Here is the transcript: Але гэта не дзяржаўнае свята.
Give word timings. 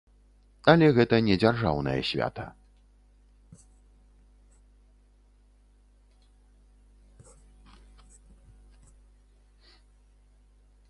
Але 0.71 0.85
гэта 0.99 1.15
не 1.27 1.35
дзяржаўнае 1.41 1.99
свята. 2.11 2.45